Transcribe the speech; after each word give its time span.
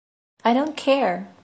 I 0.43 0.53
don't 0.55 0.75
care! 0.75 1.31